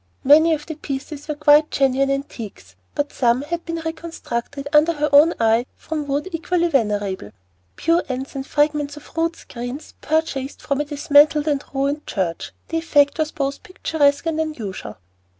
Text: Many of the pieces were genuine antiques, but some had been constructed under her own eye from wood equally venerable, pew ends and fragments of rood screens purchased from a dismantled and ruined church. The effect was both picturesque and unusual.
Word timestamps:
Many 0.23 0.51
of 0.55 0.65
the 0.65 0.73
pieces 0.73 1.27
were 1.27 1.63
genuine 1.69 2.09
antiques, 2.09 2.75
but 2.95 3.13
some 3.13 3.43
had 3.43 3.63
been 3.65 3.79
constructed 3.93 4.67
under 4.73 4.93
her 4.93 5.09
own 5.13 5.35
eye 5.39 5.67
from 5.75 6.07
wood 6.07 6.27
equally 6.31 6.69
venerable, 6.69 7.29
pew 7.75 8.01
ends 8.09 8.33
and 8.33 8.43
fragments 8.47 8.97
of 8.97 9.15
rood 9.15 9.35
screens 9.35 9.93
purchased 10.01 10.59
from 10.59 10.81
a 10.81 10.85
dismantled 10.85 11.47
and 11.47 11.63
ruined 11.71 12.07
church. 12.07 12.51
The 12.69 12.79
effect 12.79 13.19
was 13.19 13.29
both 13.31 13.61
picturesque 13.61 14.25
and 14.25 14.39
unusual. 14.39 14.97